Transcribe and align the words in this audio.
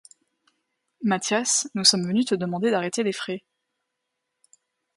Mathias, 1.03 1.69
nous 1.75 1.83
sommes 1.83 2.07
venus 2.07 2.25
te 2.25 2.33
demander 2.33 2.71
d’arrêter 2.71 3.03
les 3.03 3.11
frais. 3.11 3.43